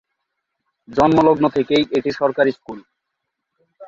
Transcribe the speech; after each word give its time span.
জন্মলগ্ন 0.87 1.45
থেকেই 1.49 1.83
এটি 1.97 2.11
সরকারি 2.11 2.51
স্কুল। 2.51 2.79